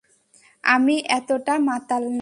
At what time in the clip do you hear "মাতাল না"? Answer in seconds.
1.61-2.19